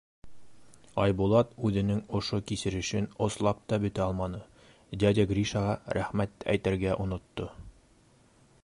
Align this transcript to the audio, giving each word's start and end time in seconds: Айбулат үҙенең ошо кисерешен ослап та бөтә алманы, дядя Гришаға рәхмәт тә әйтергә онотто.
Айбулат 1.01 1.51
үҙенең 1.69 1.99
ошо 2.19 2.39
кисерешен 2.51 3.09
ослап 3.27 3.61
та 3.73 3.79
бөтә 3.85 4.03
алманы, 4.07 4.41
дядя 5.05 5.29
Гришаға 5.35 5.77
рәхмәт 6.01 6.37
тә 6.41 6.53
әйтергә 6.57 6.99
онотто. 7.07 7.51